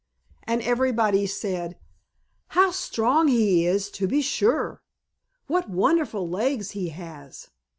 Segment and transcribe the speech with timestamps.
[0.47, 1.77] And everybody said,
[2.57, 4.81] "How strong he is, to be sure!"
[5.45, 7.51] "What wonderful legs he has!"